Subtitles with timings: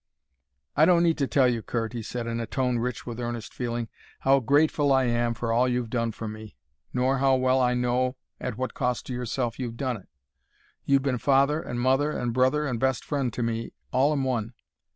[0.75, 3.53] "I don't need to tell you, Curt," he said in a tone rich with earnest
[3.53, 3.87] feeling,
[4.21, 6.55] "how grateful I am for all you've done for me,
[6.91, 10.09] nor how well I know at what cost to yourself you've done it.
[10.85, 14.55] You've been father and mother and brother and best friend to me all in one.